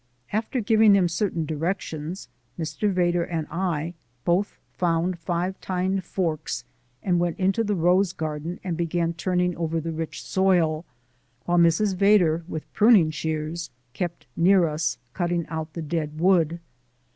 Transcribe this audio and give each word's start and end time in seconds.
After 0.33 0.59
giving 0.61 0.93
them 0.93 1.07
certain 1.07 1.45
directions 1.45 2.27
Mr. 2.57 2.91
Vedder 2.91 3.23
and 3.23 3.45
I 3.51 3.93
both 4.25 4.57
found 4.71 5.19
five 5.19 5.61
tined 5.61 6.03
forks 6.03 6.63
and 7.03 7.19
went 7.19 7.37
into 7.37 7.63
the 7.63 7.75
rose 7.75 8.11
garden 8.11 8.59
and 8.63 8.75
began 8.75 9.13
turning 9.13 9.55
over 9.55 9.79
the 9.79 9.91
rich 9.91 10.23
soil, 10.23 10.85
while 11.45 11.59
Mrs. 11.59 11.93
Vedder, 11.95 12.43
with 12.47 12.65
pruning 12.73 13.11
shears, 13.11 13.69
kept 13.93 14.25
near 14.35 14.67
us, 14.67 14.97
cutting 15.13 15.45
out 15.49 15.73
the 15.73 15.83
dead 15.83 16.19
wood. 16.19 16.59